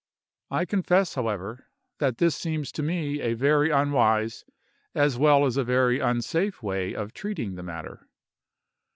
[0.49, 1.67] I confess, however,
[1.99, 4.43] that this seems to me a very unwise,
[4.95, 8.07] as well as a very unsafe way of treating the matter.